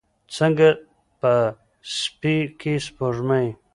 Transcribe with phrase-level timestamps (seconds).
[0.35, 0.67] څنګه
[1.19, 1.33] په
[1.95, 3.47] سیپۍ کې سپوږمۍ